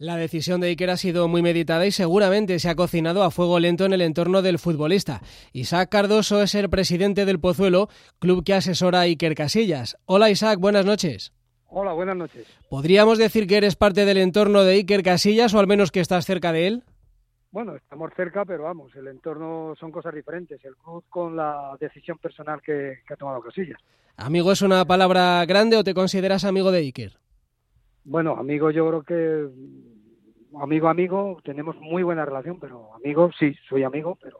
La 0.00 0.16
decisión 0.16 0.62
de 0.62 0.68
Iker 0.68 0.88
ha 0.88 0.96
sido 0.96 1.28
muy 1.28 1.42
meditada 1.42 1.84
y 1.84 1.90
seguramente 1.90 2.58
se 2.58 2.70
ha 2.70 2.74
cocinado 2.74 3.22
a 3.22 3.30
fuego 3.30 3.60
lento 3.60 3.84
en 3.84 3.92
el 3.92 4.00
entorno 4.00 4.40
del 4.40 4.58
futbolista. 4.58 5.20
Isaac 5.52 5.90
Cardoso 5.90 6.40
es 6.40 6.54
el 6.54 6.70
presidente 6.70 7.26
del 7.26 7.38
Pozuelo, 7.38 7.90
club 8.18 8.42
que 8.42 8.54
asesora 8.54 9.00
a 9.00 9.02
Iker 9.02 9.34
Casillas. 9.34 9.98
Hola 10.06 10.30
Isaac, 10.30 10.58
buenas 10.58 10.86
noches. 10.86 11.34
Hola, 11.66 11.92
buenas 11.92 12.16
noches. 12.16 12.46
¿Podríamos 12.70 13.18
decir 13.18 13.46
que 13.46 13.58
eres 13.58 13.76
parte 13.76 14.06
del 14.06 14.16
entorno 14.16 14.64
de 14.64 14.72
Iker 14.76 15.02
Casillas 15.02 15.52
o 15.52 15.58
al 15.58 15.66
menos 15.66 15.92
que 15.92 16.00
estás 16.00 16.24
cerca 16.24 16.50
de 16.50 16.66
él? 16.66 16.84
Bueno, 17.50 17.76
estamos 17.76 18.10
cerca, 18.16 18.46
pero 18.46 18.62
vamos, 18.62 18.96
el 18.96 19.06
entorno 19.06 19.74
son 19.78 19.92
cosas 19.92 20.14
diferentes. 20.14 20.64
El 20.64 20.76
club 20.76 21.04
con 21.10 21.36
la 21.36 21.76
decisión 21.78 22.16
personal 22.16 22.62
que, 22.62 23.00
que 23.06 23.12
ha 23.12 23.16
tomado 23.18 23.42
Casillas. 23.42 23.78
¿Amigo 24.16 24.50
es 24.50 24.62
una 24.62 24.82
palabra 24.86 25.44
grande 25.44 25.76
o 25.76 25.84
te 25.84 25.92
consideras 25.92 26.46
amigo 26.46 26.72
de 26.72 26.78
Iker? 26.78 27.20
Bueno, 28.04 28.36
amigo, 28.36 28.70
yo 28.70 28.88
creo 28.88 29.02
que 29.02 29.48
amigo, 30.60 30.88
amigo, 30.88 31.40
tenemos 31.44 31.76
muy 31.76 32.02
buena 32.02 32.24
relación, 32.24 32.58
pero 32.60 32.94
amigo, 32.94 33.30
sí, 33.38 33.54
soy 33.68 33.82
amigo, 33.82 34.16
pero 34.20 34.38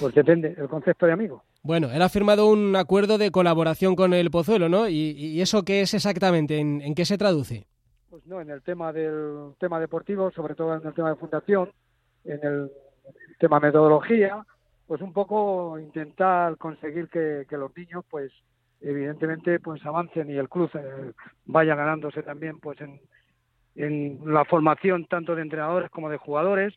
pues 0.00 0.14
depende 0.14 0.54
el 0.56 0.68
concepto 0.68 1.06
de 1.06 1.12
amigo. 1.12 1.42
Bueno, 1.62 1.90
él 1.92 2.00
ha 2.00 2.08
firmado 2.08 2.48
un 2.48 2.76
acuerdo 2.76 3.18
de 3.18 3.30
colaboración 3.30 3.96
con 3.96 4.14
el 4.14 4.30
Pozuelo, 4.30 4.68
¿no? 4.68 4.88
¿Y, 4.88 5.40
eso 5.40 5.64
qué 5.64 5.80
es 5.80 5.94
exactamente? 5.94 6.58
¿En, 6.58 6.94
qué 6.94 7.04
se 7.04 7.18
traduce? 7.18 7.66
Pues 8.08 8.24
no, 8.26 8.40
en 8.40 8.50
el 8.50 8.62
tema 8.62 8.92
del 8.92 9.54
tema 9.58 9.80
deportivo, 9.80 10.30
sobre 10.30 10.54
todo 10.54 10.76
en 10.76 10.86
el 10.86 10.94
tema 10.94 11.10
de 11.10 11.16
fundación, 11.16 11.70
en 12.24 12.44
el 12.44 12.70
tema 13.38 13.58
metodología, 13.58 14.44
pues 14.86 15.02
un 15.02 15.12
poco 15.12 15.78
intentar 15.78 16.56
conseguir 16.56 17.08
que, 17.08 17.44
que 17.48 17.56
los 17.56 17.76
niños, 17.76 18.04
pues 18.08 18.32
evidentemente 18.80 19.58
pues 19.58 19.84
avancen 19.84 20.30
y 20.30 20.36
el 20.36 20.48
club 20.48 20.70
eh, 20.74 21.12
vaya 21.46 21.74
ganándose 21.74 22.22
también 22.22 22.60
pues 22.60 22.80
en, 22.80 23.00
en 23.78 24.18
la 24.24 24.44
formación 24.44 25.06
tanto 25.06 25.34
de 25.34 25.42
entrenadores 25.42 25.90
como 25.90 26.10
de 26.10 26.18
jugadores 26.18 26.74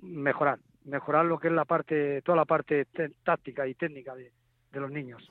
mejorar 0.00 0.58
mejorar 0.84 1.26
lo 1.26 1.38
que 1.38 1.48
es 1.48 1.54
la 1.54 1.66
parte 1.66 2.22
toda 2.22 2.36
la 2.36 2.46
parte 2.46 2.86
táctica 3.22 3.66
y 3.66 3.74
técnica 3.74 4.14
de, 4.14 4.32
de, 4.72 4.80
los 4.80 4.90
niños. 4.90 5.28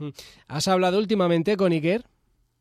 Has 0.47 0.67
hablado 0.67 1.00
últimamente 1.00 1.58
con 1.58 1.72
Iker 1.72 2.03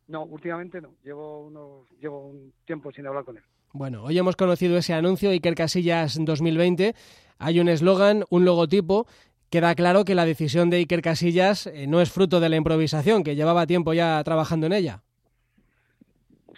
no 0.08 0.22
últimamente 0.22 0.80
no. 0.80 0.95
Llevo 1.03 1.47
unos, 1.47 1.89
llevo 2.00 2.28
un 2.28 2.53
tiempo 2.64 2.92
sin 2.92 3.06
hablar 3.06 3.25
con 3.25 3.36
él. 3.36 3.42
Bueno 3.72 4.05
hoy 4.05 4.17
hemos 4.17 4.36
conocido 4.36 4.78
ese 4.78 4.95
anuncio 4.95 5.30
Iker 5.30 5.55
Casillas 5.55 6.17
2020 6.19 6.95
hay 7.39 7.61
un 7.61 7.69
eslogan 7.69 8.25
un 8.30 8.47
logotipo 8.47 9.06
queda 9.50 9.75
claro 9.75 10.05
que 10.05 10.14
la 10.14 10.25
decisión 10.25 10.70
de 10.70 10.78
Iker 10.78 11.02
Casillas 11.02 11.67
eh, 11.67 11.86
no 11.86 12.00
es 12.00 12.11
fruto 12.11 12.41
de 12.41 12.48
la 12.48 12.56
improvisación, 12.56 13.23
que 13.23 13.36
llevaba 13.36 13.67
tiempo 13.67 13.92
ya 13.92 14.23
trabajando 14.25 14.67
en 14.67 14.73
ella. 14.73 15.02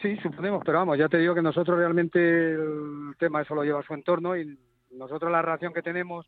Sí, 0.01 0.17
suponemos, 0.23 0.63
pero 0.65 0.79
vamos, 0.79 0.97
ya 0.97 1.09
te 1.09 1.19
digo 1.19 1.35
que 1.35 1.43
nosotros 1.43 1.77
realmente 1.77 2.53
el 2.53 3.15
tema 3.19 3.43
eso 3.43 3.55
lo 3.55 3.65
lleva 3.65 3.81
a 3.81 3.85
su 3.85 3.95
entorno 3.95 4.37
y 4.37 4.57
nosotros 4.93 5.31
la 5.31 5.43
relación 5.43 5.73
que 5.73 5.83
tenemos 5.83 6.27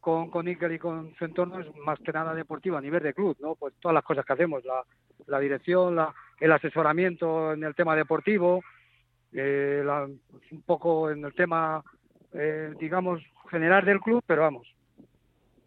con, 0.00 0.30
con 0.30 0.46
Iker 0.46 0.72
y 0.72 0.78
con 0.78 1.14
su 1.14 1.24
entorno 1.24 1.60
es 1.60 1.76
más 1.76 1.98
que 2.00 2.12
nada 2.12 2.34
deportiva 2.34 2.78
a 2.78 2.82
nivel 2.82 3.02
de 3.02 3.14
club, 3.14 3.36
¿no? 3.40 3.54
Pues 3.54 3.74
todas 3.80 3.94
las 3.94 4.04
cosas 4.04 4.24
que 4.24 4.32
hacemos, 4.34 4.64
la, 4.64 4.82
la 5.26 5.38
dirección, 5.38 5.96
la, 5.96 6.14
el 6.40 6.52
asesoramiento 6.52 7.52
en 7.54 7.64
el 7.64 7.74
tema 7.74 7.96
deportivo, 7.96 8.62
eh, 9.32 9.82
un 10.50 10.62
poco 10.62 11.10
en 11.10 11.24
el 11.24 11.34
tema, 11.34 11.82
eh, 12.32 12.74
digamos, 12.78 13.22
general 13.50 13.84
del 13.84 14.00
club, 14.00 14.22
pero 14.26 14.42
vamos, 14.42 14.66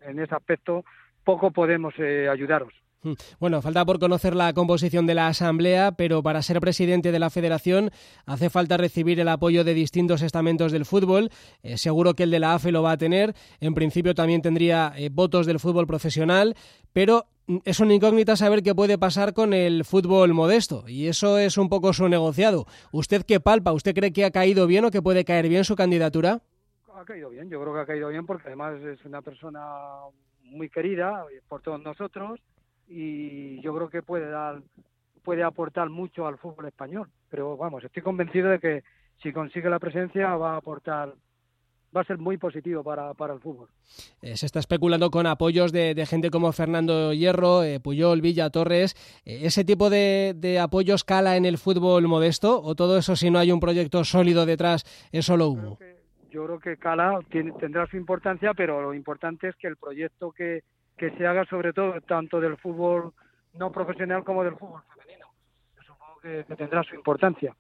en 0.02 0.20
ese 0.20 0.36
aspecto 0.36 0.84
poco 1.24 1.52
podemos 1.52 1.94
eh, 1.98 2.28
ayudaros. 2.30 2.74
Hmm. 3.04 3.14
Bueno, 3.38 3.62
falta 3.62 3.84
por 3.84 4.00
conocer 4.00 4.34
la 4.34 4.54
composición 4.54 5.06
de 5.06 5.14
la 5.14 5.28
Asamblea, 5.28 5.92
pero 5.92 6.24
para 6.24 6.42
ser 6.42 6.62
presidente 6.62 7.12
de 7.12 7.20
la 7.20 7.30
Federación 7.30 7.92
hace 8.26 8.50
falta 8.50 8.78
recibir 8.78 9.20
el 9.20 9.28
apoyo 9.28 9.66
de 9.66 9.74
distintos 9.74 10.22
estamentos 10.22 10.72
del 10.72 10.86
fútbol. 10.86 11.30
Eh, 11.64 11.78
seguro 11.78 12.14
que 12.14 12.24
el 12.24 12.32
de 12.32 12.40
la 12.40 12.54
AFE 12.54 12.72
lo 12.72 12.82
va 12.82 12.92
a 12.92 12.98
tener. 12.98 13.36
En 13.60 13.74
principio 13.74 14.16
también 14.16 14.42
tendría 14.42 14.94
eh, 14.96 15.10
votos 15.12 15.46
del 15.46 15.60
fútbol 15.60 15.86
profesional, 15.86 16.56
pero 16.94 17.26
mm, 17.48 17.58
es 17.66 17.82
una 17.82 17.94
incógnita 17.94 18.38
saber 18.38 18.64
qué 18.64 18.74
puede 18.74 18.98
pasar 18.98 19.34
con 19.34 19.54
el 19.54 19.84
fútbol 19.84 20.34
modesto, 20.34 20.86
y 20.88 21.08
eso 21.08 21.38
es 21.38 21.58
un 21.58 21.68
poco 21.68 21.92
su 21.92 22.08
negociado. 22.08 22.68
¿Usted 22.94 23.24
qué 23.26 23.42
palpa? 23.42 23.74
¿Usted 23.74 23.94
cree 23.94 24.14
que 24.14 24.24
ha 24.24 24.32
caído 24.32 24.66
bien 24.66 24.86
o 24.86 24.92
que 24.92 25.02
puede 25.02 25.26
caer 25.26 25.50
bien 25.50 25.66
su 25.66 25.76
candidatura? 25.76 26.42
Ha 26.96 27.04
caído 27.04 27.32
bien, 27.32 27.50
yo 27.50 27.60
creo 27.60 27.74
que 27.74 27.80
ha 27.82 27.86
caído 27.86 28.08
bien 28.08 28.26
porque 28.26 28.48
además 28.48 28.82
es 28.82 29.04
una 29.04 29.22
persona 29.22 29.62
muy 30.44 30.70
querida 30.70 31.26
por 31.50 31.62
todos 31.62 31.82
nosotros 31.82 32.40
y 32.94 33.62
yo 33.62 33.74
creo 33.76 33.90
que 33.90 34.04
puede 34.04 34.30
dar 34.30 34.62
puede 35.24 35.44
aportar 35.44 35.90
mucho 35.90 36.28
al 36.28 36.38
fútbol 36.38 36.68
español 36.68 37.10
pero 37.30 37.58
vamos 37.58 37.84
estoy 37.84 38.04
convencido 38.04 38.50
de 38.50 38.60
que 38.60 38.84
si 39.22 39.32
consigue 39.32 39.70
la 39.70 39.80
presencia 39.80 40.36
va 40.36 40.54
a 40.54 40.58
aportar 40.58 41.14
va 41.96 42.02
a 42.02 42.06
ser 42.06 42.18
muy 42.18 42.38
positivo 42.38 42.84
para, 42.84 43.14
para 43.14 43.36
el 43.36 43.40
fútbol. 43.40 43.70
Eh, 44.24 44.36
se 44.36 44.48
está 44.48 44.58
especulando 44.58 45.12
con 45.12 45.28
apoyos 45.28 45.72
de, 45.72 46.04
gente 46.08 46.32
como 46.32 46.52
Fernando 46.52 47.14
Hierro, 47.14 47.62
eh, 47.62 47.80
Puyol, 47.80 48.20
Villa, 48.20 48.50
Torres. 48.50 48.96
Eh, 49.26 49.42
¿Ese 49.44 49.64
tipo 49.64 49.92
de, 49.92 50.34
de 50.36 50.60
apoyos 50.60 51.04
cala 51.04 51.38
en 51.38 51.46
el 51.46 51.60
fútbol 51.60 52.08
modesto 52.08 52.60
o 52.64 52.74
todo 52.74 52.98
eso 52.98 53.16
si 53.16 53.30
no 53.30 53.38
hay 53.38 53.52
un 53.52 53.60
proyecto 53.60 54.04
sólido 54.04 54.48
detrás 54.48 54.86
es 55.12 55.24
solo 55.24 55.50
humo? 55.50 55.78
yo 56.34 56.46
creo 56.46 56.60
que 56.60 56.78
Cala 56.78 57.20
tendrá 57.60 57.86
su 57.86 57.96
importancia, 57.96 58.56
pero 58.56 58.82
lo 58.82 58.96
importante 58.96 59.50
es 59.50 59.56
que 59.56 59.68
el 59.68 59.78
proyecto 59.78 60.32
que, 60.32 60.64
que 60.98 61.12
se 61.12 61.26
haga 61.26 61.46
sobre 61.46 61.74
todo 61.74 62.00
tanto 62.02 62.40
del 62.40 62.58
fútbol 62.58 63.14
no 63.54 63.72
profesional 63.72 64.24
como 64.24 64.44
del 64.44 64.56
fútbol 64.56 64.82
femenino. 64.94 65.28
Yo 65.76 65.84
supongo 65.84 66.20
que, 66.22 66.56
tendrá 66.56 66.84
su 66.84 66.96
importancia. 66.96 67.56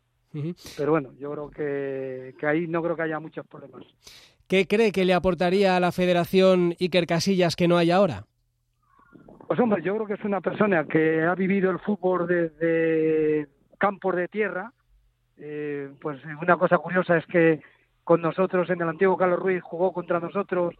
Pero 0.77 0.91
bueno, 0.91 1.13
yo 1.19 1.31
creo 1.31 1.51
que, 1.51 2.35
que 2.39 2.47
ahí 2.47 2.67
no 2.67 2.81
creo 2.81 2.95
que 2.95 3.03
haya 3.03 3.19
muchos 3.19 3.45
problemas. 3.45 3.83
¿Qué 4.47 4.67
cree 4.67 4.91
que 4.91 5.05
le 5.05 5.13
aportaría 5.13 5.75
a 5.75 5.79
la 5.79 5.91
federación 5.91 6.75
Iker 6.79 7.05
Casillas 7.05 7.55
que 7.55 7.67
no 7.67 7.77
hay 7.77 7.91
ahora? 7.91 8.25
Pues 9.47 9.59
hombre, 9.59 9.83
yo 9.83 9.93
creo 9.95 10.07
que 10.07 10.13
es 10.13 10.23
una 10.23 10.41
persona 10.41 10.85
que 10.85 11.21
ha 11.21 11.35
vivido 11.35 11.69
el 11.69 11.79
fútbol 11.79 12.27
desde 12.27 13.47
campos 13.77 14.15
de 14.15 14.27
tierra. 14.27 14.71
Eh, 15.37 15.91
pues 16.01 16.19
una 16.41 16.57
cosa 16.57 16.77
curiosa 16.77 17.17
es 17.17 17.25
que 17.27 17.61
con 18.03 18.21
nosotros 18.21 18.69
en 18.69 18.81
el 18.81 18.89
antiguo 18.89 19.17
Carlos 19.17 19.39
Ruiz, 19.39 19.61
jugó 19.61 19.93
contra 19.93 20.19
nosotros 20.19 20.73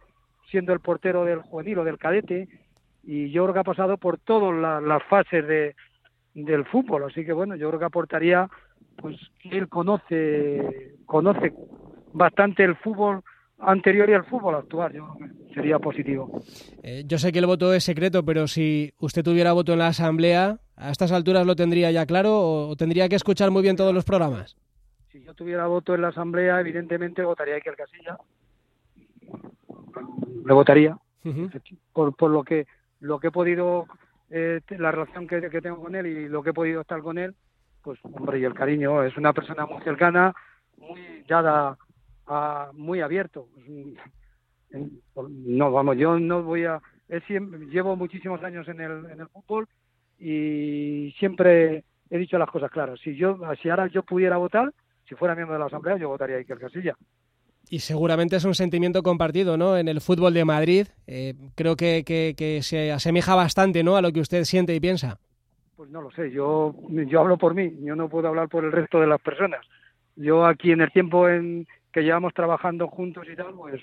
siendo 0.50 0.72
el 0.72 0.80
portero 0.80 1.24
del 1.24 1.40
juvenil 1.40 1.78
o 1.78 1.84
del 1.84 1.98
cadete 1.98 2.48
y 3.02 3.30
yo 3.30 3.44
creo 3.44 3.54
que 3.54 3.60
ha 3.60 3.64
pasado 3.64 3.96
por 3.96 4.18
todas 4.18 4.82
las 4.82 5.02
fases 5.04 5.46
de, 5.46 5.76
del 6.34 6.64
fútbol, 6.66 7.04
así 7.04 7.24
que 7.24 7.32
bueno, 7.32 7.56
yo 7.56 7.68
creo 7.68 7.78
que 7.78 7.86
aportaría 7.86 8.48
pues 8.96 9.16
que 9.40 9.58
él 9.58 9.68
conoce 9.68 10.94
conoce 11.06 11.52
bastante 12.12 12.64
el 12.64 12.76
fútbol 12.76 13.22
anterior 13.58 14.08
y 14.08 14.12
el 14.12 14.24
fútbol 14.24 14.54
actual, 14.54 14.92
yo 14.92 15.14
creo 15.14 15.28
que 15.28 15.54
sería 15.54 15.78
positivo. 15.78 16.42
Eh, 16.82 17.04
yo 17.06 17.18
sé 17.18 17.32
que 17.32 17.38
el 17.38 17.46
voto 17.46 17.72
es 17.72 17.84
secreto, 17.84 18.24
pero 18.24 18.46
si 18.46 18.92
usted 18.98 19.22
tuviera 19.22 19.52
voto 19.52 19.72
en 19.72 19.80
la 19.80 19.88
asamblea, 19.88 20.58
¿a 20.76 20.90
estas 20.90 21.12
alturas 21.12 21.46
lo 21.46 21.56
tendría 21.56 21.90
ya 21.90 22.06
claro 22.06 22.40
o 22.40 22.76
tendría 22.76 23.08
que 23.08 23.16
escuchar 23.16 23.50
muy 23.50 23.62
bien 23.62 23.76
todos 23.76 23.94
los 23.94 24.04
programas? 24.04 24.56
si 25.14 25.22
yo 25.22 25.32
tuviera 25.32 25.68
voto 25.68 25.94
en 25.94 26.02
la 26.02 26.08
asamblea, 26.08 26.58
evidentemente 26.58 27.22
votaría 27.22 27.54
el 27.54 27.76
Casilla. 27.76 28.18
Le 30.44 30.52
votaría 30.52 30.96
por, 31.92 32.14
por 32.14 32.30
lo 32.30 32.44
que 32.44 32.66
lo 33.00 33.18
que 33.18 33.28
he 33.28 33.30
podido 33.30 33.86
eh, 34.30 34.60
la 34.78 34.90
relación 34.90 35.26
que, 35.26 35.40
tengo 35.60 35.80
con 35.82 35.94
él 35.94 36.06
y 36.06 36.28
lo 36.28 36.42
que 36.42 36.50
he 36.50 36.54
podido 36.54 36.80
estar 36.80 37.00
con 37.02 37.18
él, 37.18 37.34
pues 37.82 37.98
hombre 38.02 38.38
y 38.38 38.44
el 38.44 38.54
cariño 38.54 39.02
es 39.02 39.16
una 39.16 39.32
persona 39.32 39.66
muy 39.66 39.82
cercana, 39.82 40.34
muy 40.78 41.22
dada, 41.28 41.76
a, 42.26 42.70
muy 42.72 43.00
abierto. 43.00 43.48
No, 45.28 45.70
vamos, 45.70 45.96
yo 45.96 46.18
no 46.18 46.42
voy 46.42 46.64
a 46.64 46.80
llevo 47.70 47.96
muchísimos 47.96 48.42
años 48.42 48.66
en 48.68 48.80
el, 48.80 49.04
en 49.10 49.20
el 49.20 49.28
fútbol 49.28 49.68
y 50.18 51.14
siempre 51.18 51.84
he 52.10 52.18
dicho 52.18 52.38
las 52.38 52.50
cosas 52.50 52.70
claras. 52.70 52.98
Si 53.00 53.14
yo, 53.14 53.38
si 53.62 53.68
ahora 53.68 53.86
yo 53.88 54.02
pudiera 54.02 54.36
votar, 54.36 54.72
si 55.08 55.14
fuera 55.14 55.34
miembro 55.34 55.54
de 55.54 55.60
la 55.60 55.66
Asamblea, 55.66 55.96
yo 55.96 56.08
votaría 56.08 56.36
a 56.36 56.38
Iker 56.38 56.58
Casilla. 56.58 56.96
Y 57.70 57.80
seguramente 57.80 58.36
es 58.36 58.44
un 58.44 58.54
sentimiento 58.54 59.02
compartido, 59.02 59.56
¿no? 59.56 59.76
En 59.76 59.88
el 59.88 60.00
fútbol 60.00 60.34
de 60.34 60.44
Madrid, 60.44 60.86
eh, 61.06 61.34
creo 61.54 61.76
que, 61.76 62.04
que, 62.04 62.62
se 62.62 62.92
asemeja 62.92 63.34
bastante, 63.34 63.82
¿no? 63.82 63.96
A 63.96 64.02
lo 64.02 64.12
que 64.12 64.20
usted 64.20 64.44
siente 64.44 64.74
y 64.74 64.80
piensa. 64.80 65.18
Pues 65.76 65.90
no 65.90 66.00
lo 66.00 66.10
sé, 66.12 66.30
yo, 66.30 66.74
yo 66.88 67.20
hablo 67.20 67.36
por 67.36 67.54
mí, 67.54 67.74
yo 67.82 67.96
no 67.96 68.08
puedo 68.08 68.28
hablar 68.28 68.48
por 68.48 68.64
el 68.64 68.72
resto 68.72 69.00
de 69.00 69.06
las 69.06 69.20
personas. 69.20 69.66
Yo 70.14 70.46
aquí 70.46 70.70
en 70.70 70.82
el 70.82 70.92
tiempo 70.92 71.28
en 71.28 71.66
que 71.92 72.02
llevamos 72.02 72.34
trabajando 72.34 72.86
juntos 72.88 73.26
y 73.32 73.34
tal, 73.34 73.54
pues 73.54 73.82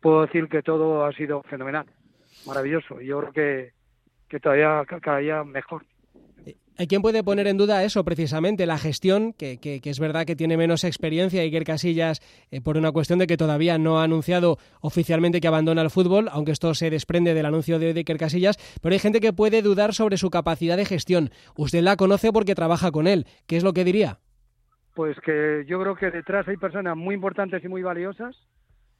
puedo 0.00 0.22
decir 0.22 0.48
que 0.48 0.62
todo 0.62 1.04
ha 1.04 1.12
sido 1.12 1.42
fenomenal, 1.42 1.86
maravilloso. 2.46 3.00
Yo 3.00 3.20
creo 3.20 3.32
que, 3.32 3.72
que 4.28 4.40
todavía 4.40 4.84
cada 4.86 5.44
mejor. 5.44 5.84
Hay 6.76 6.86
quien 6.86 7.02
puede 7.02 7.22
poner 7.22 7.46
en 7.46 7.58
duda 7.58 7.84
eso 7.84 8.04
precisamente, 8.04 8.64
la 8.64 8.78
gestión, 8.78 9.32
que, 9.34 9.58
es 9.84 10.00
verdad 10.00 10.24
que 10.24 10.36
tiene 10.36 10.56
menos 10.56 10.84
experiencia 10.84 11.42
Iker 11.42 11.64
Casillas 11.64 12.20
eh, 12.50 12.60
por 12.60 12.76
una 12.76 12.90
cuestión 12.92 13.18
de 13.18 13.26
que 13.26 13.36
todavía 13.36 13.76
no 13.76 14.00
ha 14.00 14.04
anunciado 14.04 14.58
oficialmente 14.80 15.40
que 15.40 15.48
abandona 15.48 15.82
el 15.82 15.90
fútbol, 15.90 16.28
aunque 16.32 16.52
esto 16.52 16.72
se 16.74 16.88
desprende 16.90 17.34
del 17.34 17.46
anuncio 17.46 17.78
de 17.78 17.90
Iker 17.90 18.16
Casillas, 18.16 18.56
pero 18.80 18.94
hay 18.94 18.98
gente 18.98 19.20
que 19.20 19.32
puede 19.32 19.62
dudar 19.62 19.92
sobre 19.92 20.16
su 20.16 20.30
capacidad 20.30 20.76
de 20.76 20.86
gestión. 20.86 21.30
Usted 21.56 21.82
la 21.82 21.96
conoce 21.96 22.32
porque 22.32 22.54
trabaja 22.54 22.90
con 22.90 23.06
él. 23.06 23.26
¿Qué 23.46 23.56
es 23.56 23.64
lo 23.64 23.72
que 23.72 23.84
diría? 23.84 24.18
Pues 24.94 25.18
que 25.20 25.64
yo 25.66 25.80
creo 25.80 25.94
que 25.96 26.10
detrás 26.10 26.48
hay 26.48 26.56
personas 26.56 26.96
muy 26.96 27.14
importantes 27.14 27.62
y 27.62 27.68
muy 27.68 27.82
valiosas 27.82 28.36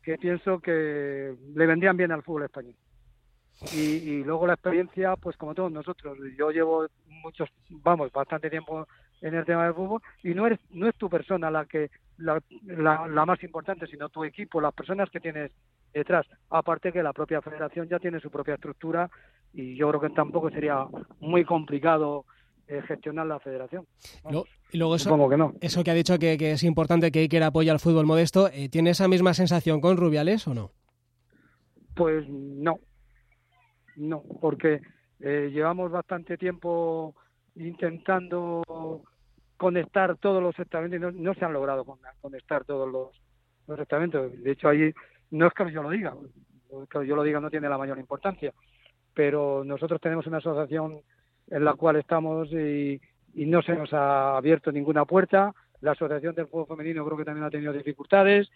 que 0.02 0.16
pienso 0.16 0.60
que 0.60 1.34
le 1.54 1.66
vendrían 1.66 1.96
bien 1.96 2.12
al 2.12 2.22
fútbol 2.22 2.44
español. 2.44 2.74
Y, 3.74 4.24
luego 4.24 4.46
la 4.46 4.54
experiencia, 4.54 5.16
pues 5.16 5.36
como 5.36 5.54
todos 5.54 5.70
nosotros, 5.70 6.16
yo 6.38 6.50
llevo 6.50 6.86
muchos, 7.06 7.48
vamos, 7.68 8.10
bastante 8.10 8.48
tiempo 8.48 8.86
en 9.20 9.34
el 9.34 9.44
tema 9.44 9.64
del 9.64 9.74
fútbol 9.74 10.00
y 10.22 10.30
no 10.30 10.46
eres, 10.46 10.58
no 10.70 10.88
es 10.88 10.94
tu 10.96 11.10
persona 11.10 11.50
la 11.50 11.66
que 11.66 11.90
la, 12.16 12.42
la, 12.66 13.26
más 13.26 13.42
importante, 13.42 13.86
sino 13.86 14.08
tu 14.08 14.24
equipo, 14.24 14.60
las 14.60 14.72
personas 14.72 15.10
que 15.10 15.20
tienes 15.20 15.52
detrás. 15.92 16.26
Aparte 16.48 16.92
que 16.92 17.02
la 17.02 17.12
propia 17.12 17.42
federación 17.42 17.88
ya 17.88 17.98
tiene 17.98 18.20
su 18.20 18.30
propia 18.30 18.54
estructura 18.54 19.10
y 19.52 19.76
yo 19.76 19.88
creo 19.88 20.00
que 20.00 20.10
tampoco 20.10 20.50
sería 20.50 20.86
muy 21.20 21.44
complicado 21.44 22.24
eh, 22.66 22.82
gestionar 22.86 23.26
la 23.26 23.40
federación. 23.40 23.86
y 24.72 24.78
luego 24.78 24.94
eso, 24.94 25.28
que 25.28 25.36
no. 25.36 25.54
eso 25.60 25.82
que 25.84 25.90
ha 25.90 25.94
dicho 25.94 26.18
que, 26.18 26.52
es 26.52 26.62
importante 26.62 27.10
que 27.10 27.20
Iker 27.20 27.42
apoye 27.42 27.70
al 27.70 27.80
fútbol 27.80 28.06
modesto, 28.06 28.48
eh, 28.48 28.68
¿tiene 28.68 28.90
esa 28.90 29.08
misma 29.08 29.34
sensación 29.34 29.80
con 29.80 29.96
Rubiales 29.96 30.46
o 30.46 30.54
no? 30.54 30.70
Pues 31.94 32.28
no, 32.28 32.78
no, 33.96 34.22
porque 34.40 34.80
eh, 35.20 35.50
llevamos 35.52 35.90
bastante 35.90 36.38
tiempo 36.38 37.14
intentando 37.56 39.02
conectar 39.56 40.16
todos 40.16 40.42
los 40.42 40.58
estamentos 40.58 41.14
y 41.14 41.20
no, 41.20 41.34
se 41.34 41.44
han 41.44 41.52
logrado 41.52 41.84
conectar 42.20 42.64
todos 42.64 42.90
los, 42.90 43.78
estamentos. 43.78 44.32
De 44.42 44.52
hecho, 44.52 44.68
ahí 44.68 44.92
no 45.30 45.46
es 45.46 45.52
que 45.52 45.70
yo 45.70 45.82
lo 45.82 45.90
diga, 45.90 46.14
que 46.90 47.06
yo 47.06 47.14
lo 47.14 47.22
diga 47.22 47.40
no 47.40 47.50
tiene 47.50 47.68
la 47.68 47.78
mayor 47.78 47.98
importancia, 47.98 48.52
pero 49.14 49.62
nosotros 49.64 50.00
tenemos 50.00 50.26
una 50.26 50.38
asociación 50.38 51.00
en 51.48 51.64
la 51.64 51.74
cual 51.74 51.96
estamos 51.96 52.50
y, 52.52 53.00
no 53.34 53.62
se 53.62 53.76
nos 53.76 53.92
ha 53.92 54.36
abierto 54.36 54.72
ninguna 54.72 55.04
puerta. 55.04 55.54
La 55.82 55.92
Asociación 55.92 56.34
del 56.34 56.48
Fútbol 56.48 56.66
Femenino 56.76 57.04
creo 57.04 57.16
que 57.16 57.24
también 57.24 57.44
ha 57.44 57.50
tenido 57.50 57.72
dificultades, 57.72 58.50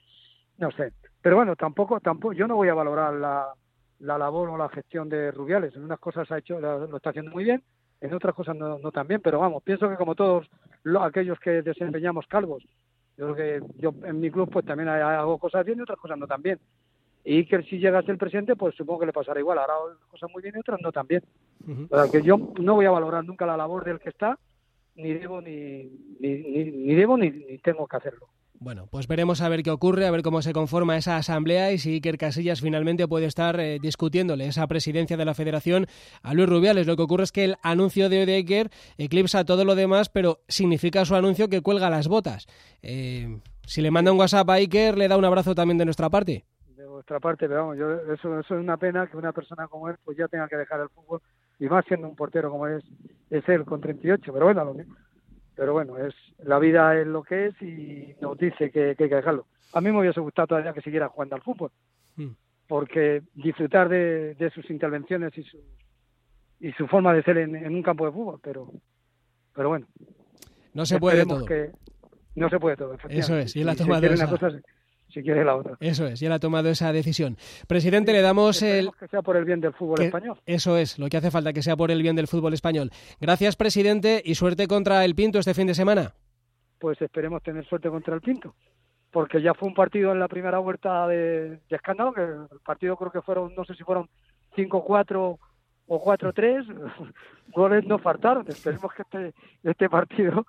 no 0.58 0.70
sé. 0.72 0.92
Pero 1.22 1.36
bueno, 1.36 1.54
tampoco, 1.54 2.00
tampoco, 2.00 2.32
yo 2.32 2.48
no 2.48 2.56
voy 2.56 2.68
a 2.68 2.74
valorar 2.74 3.14
la, 3.14 3.52
la 4.00 4.18
labor 4.18 4.50
o 4.50 4.56
la 4.56 4.68
gestión 4.68 5.08
de 5.08 5.30
Rubiales. 5.30 5.74
En 5.76 5.84
unas 5.84 5.98
cosas 5.98 6.30
ha 6.30 6.38
hecho, 6.38 6.60
lo 6.60 6.96
está 6.96 7.10
haciendo 7.10 7.30
muy 7.30 7.44
bien, 7.44 7.62
en 8.00 8.14
otras 8.14 8.34
cosas 8.34 8.56
no, 8.56 8.78
no 8.78 8.92
tan 8.92 9.06
bien, 9.06 9.20
pero 9.20 9.38
vamos, 9.38 9.62
pienso 9.62 9.88
que 9.88 9.96
como 9.96 10.14
todos 10.14 10.48
aquellos 11.00 11.38
que 11.40 11.62
desempeñamos 11.62 12.26
calvos, 12.26 12.64
yo 13.16 13.32
creo 13.32 13.60
que 13.60 13.66
yo 13.78 13.94
en 14.04 14.20
mi 14.20 14.30
club 14.30 14.50
pues 14.50 14.66
también 14.66 14.88
hago 14.88 15.38
cosas 15.38 15.64
bien 15.64 15.78
y 15.78 15.82
otras 15.82 15.98
cosas 15.98 16.18
no 16.18 16.26
tan 16.26 16.42
bien 16.42 16.58
y 17.24 17.46
que 17.46 17.62
si 17.62 17.78
llegase 17.78 18.10
el 18.12 18.18
presidente, 18.18 18.54
pues 18.54 18.74
supongo 18.76 19.00
que 19.00 19.06
le 19.06 19.12
pasará 19.12 19.40
igual. 19.40 19.58
Ahora 19.58 19.96
cosas 20.10 20.30
muy 20.30 20.42
bien 20.42 20.54
y 20.56 20.60
otras 20.60 20.80
no 20.82 20.92
tan 20.92 21.06
bien. 21.06 21.22
que 22.12 22.22
yo 22.22 22.36
no 22.60 22.74
voy 22.74 22.84
a 22.84 22.90
valorar 22.90 23.24
nunca 23.24 23.46
la 23.46 23.56
labor 23.56 23.84
del 23.84 23.98
que 23.98 24.10
está, 24.10 24.38
ni 24.94 25.14
debo 25.14 25.40
ni, 25.40 25.90
ni, 26.20 26.94
debo 26.94 27.16
ni, 27.16 27.58
tengo 27.58 27.86
que 27.86 27.96
hacerlo. 27.96 28.28
Bueno, 28.64 28.86
pues 28.90 29.06
veremos 29.08 29.42
a 29.42 29.50
ver 29.50 29.62
qué 29.62 29.70
ocurre, 29.70 30.06
a 30.06 30.10
ver 30.10 30.22
cómo 30.22 30.40
se 30.40 30.54
conforma 30.54 30.96
esa 30.96 31.18
asamblea 31.18 31.72
y 31.72 31.76
si 31.76 31.96
Iker 31.96 32.16
Casillas 32.16 32.62
finalmente 32.62 33.06
puede 33.06 33.26
estar 33.26 33.60
eh, 33.60 33.78
discutiéndole 33.78 34.46
esa 34.46 34.66
presidencia 34.66 35.18
de 35.18 35.26
la 35.26 35.34
federación 35.34 35.84
a 36.22 36.32
Luis 36.32 36.48
Rubiales. 36.48 36.86
Lo 36.86 36.96
que 36.96 37.02
ocurre 37.02 37.24
es 37.24 37.30
que 37.30 37.44
el 37.44 37.56
anuncio 37.62 38.08
de 38.08 38.20
hoy 38.20 38.24
de 38.24 38.36
Iker 38.36 38.70
eclipsa 38.96 39.44
todo 39.44 39.66
lo 39.66 39.74
demás, 39.74 40.08
pero 40.08 40.38
significa 40.48 41.04
su 41.04 41.14
anuncio 41.14 41.50
que 41.50 41.60
cuelga 41.60 41.90
las 41.90 42.08
botas. 42.08 42.46
Eh, 42.80 43.38
si 43.66 43.82
le 43.82 43.90
manda 43.90 44.10
un 44.10 44.18
WhatsApp 44.18 44.48
a 44.48 44.54
Iker, 44.54 44.96
le 44.96 45.08
da 45.08 45.18
un 45.18 45.26
abrazo 45.26 45.54
también 45.54 45.76
de 45.76 45.84
nuestra 45.84 46.08
parte 46.08 46.46
nuestra 46.78 47.20
parte, 47.20 47.48
pero 47.48 47.60
vamos, 47.60 47.76
yo, 47.76 47.90
eso, 48.14 48.38
eso 48.38 48.54
es 48.54 48.60
una 48.60 48.76
pena 48.78 49.08
que 49.08 49.16
una 49.16 49.32
persona 49.32 49.66
como 49.66 49.90
él 49.90 49.96
pues 50.04 50.16
ya 50.16 50.28
tenga 50.28 50.48
que 50.48 50.56
dejar 50.56 50.80
el 50.80 50.88
fútbol 50.88 51.20
y 51.58 51.66
más 51.66 51.84
siendo 51.86 52.08
un 52.08 52.16
portero 52.16 52.50
como 52.50 52.66
es, 52.68 52.84
es 53.30 53.46
él 53.48 53.64
con 53.64 53.80
38, 53.80 54.32
pero 54.32 54.46
bueno, 54.46 54.64
lo 54.64 54.74
Pero 55.56 55.72
bueno, 55.72 55.98
es 55.98 56.14
la 56.38 56.58
vida 56.58 56.98
es 56.98 57.06
lo 57.06 57.22
que 57.22 57.46
es 57.46 57.62
y 57.62 58.14
nos 58.20 58.36
dice 58.36 58.70
que, 58.70 58.88
hay 58.90 58.96
que 58.96 59.08
dejarlo. 59.08 59.46
A 59.72 59.80
mí 59.80 59.90
me 59.90 60.00
hubiese 60.00 60.20
gustado 60.20 60.48
todavía 60.48 60.72
que 60.72 60.80
siguiera 60.80 61.08
jugando 61.08 61.36
al 61.36 61.42
fútbol, 61.42 61.70
hmm. 62.16 62.30
porque 62.66 63.22
disfrutar 63.34 63.88
de, 63.88 64.34
de, 64.34 64.50
sus 64.50 64.68
intervenciones 64.70 65.36
y 65.38 65.42
su, 65.44 65.58
y 66.60 66.72
su 66.72 66.86
forma 66.86 67.12
de 67.12 67.22
ser 67.22 67.38
en, 67.38 67.74
un 67.74 67.82
campo 67.82 68.06
de 68.06 68.12
fútbol, 68.12 68.40
pero, 68.42 68.70
pero 69.54 69.68
bueno. 69.68 69.86
No 70.72 70.84
se 70.86 70.98
puede 70.98 71.24
todo. 71.24 71.44
Que 71.44 71.70
no 72.34 72.48
se 72.48 72.58
puede 72.58 72.76
todo. 72.76 72.96
Eso 73.08 73.38
es, 73.38 73.54
y 73.54 73.60
él 73.60 73.68
ha 73.68 73.76
tomado 73.76 74.06
esa 74.06 74.28
si 75.14 75.22
quiere 75.22 75.44
la 75.44 75.54
otra. 75.54 75.76
Eso 75.78 76.06
es, 76.06 76.18
ya 76.18 76.34
ha 76.34 76.38
tomado 76.40 76.68
esa 76.68 76.92
decisión. 76.92 77.36
Presidente, 77.68 78.12
le 78.12 78.20
damos 78.20 78.60
el... 78.62 78.90
Que 78.98 79.06
sea 79.06 79.22
por 79.22 79.36
el 79.36 79.44
bien 79.44 79.60
del 79.60 79.72
fútbol 79.72 80.02
español. 80.02 80.38
Eso 80.44 80.76
es, 80.76 80.98
lo 80.98 81.08
que 81.08 81.16
hace 81.16 81.30
falta, 81.30 81.52
que 81.52 81.62
sea 81.62 81.76
por 81.76 81.92
el 81.92 82.02
bien 82.02 82.16
del 82.16 82.26
fútbol 82.26 82.52
español. 82.52 82.90
Gracias, 83.20 83.54
presidente, 83.54 84.20
y 84.24 84.34
suerte 84.34 84.66
contra 84.66 85.04
el 85.04 85.14
Pinto 85.14 85.38
este 85.38 85.54
fin 85.54 85.68
de 85.68 85.74
semana. 85.74 86.12
Pues 86.80 87.00
esperemos 87.00 87.42
tener 87.42 87.64
suerte 87.66 87.88
contra 87.88 88.14
el 88.14 88.20
Pinto, 88.20 88.56
porque 89.12 89.40
ya 89.40 89.54
fue 89.54 89.68
un 89.68 89.74
partido 89.74 90.10
en 90.10 90.18
la 90.18 90.26
primera 90.26 90.58
vuelta 90.58 91.06
de, 91.06 91.60
escándalo, 91.68 92.12
que 92.12 92.22
el 92.22 92.60
partido 92.64 92.96
creo 92.96 93.12
que 93.12 93.22
fueron, 93.22 93.54
no 93.54 93.64
sé 93.64 93.74
si 93.74 93.84
fueron 93.84 94.08
5-4 94.56 95.38
o 95.86 96.04
4-3, 96.04 97.12
goles 97.54 97.86
no 97.86 97.98
faltaron. 97.98 98.44
Esperemos 98.48 98.92
que 98.92 99.02
este, 99.02 99.34
este 99.62 99.88
partido 99.88 100.44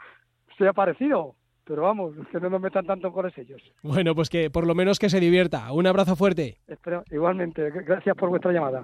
sea 0.58 0.74
parecido 0.74 1.36
pero 1.66 1.82
vamos, 1.84 2.14
que 2.32 2.40
no 2.40 2.50
nos 2.50 2.62
metan 2.62 2.86
tanto 2.86 3.12
con 3.12 3.26
ellos. 3.36 3.62
Bueno, 3.82 4.14
pues 4.16 4.30
que 4.30 4.50
por 4.50 4.68
lo 4.68 4.76
menos 4.76 5.00
que 5.00 5.10
se 5.10 5.20
divierta. 5.20 5.72
Un 5.72 5.88
abrazo 5.88 6.16
fuerte. 6.16 6.58
Espero, 6.68 7.04
igualmente, 7.12 7.70
gracias 7.72 8.16
por 8.16 8.30
vuestra 8.30 8.52
llamada. 8.52 8.74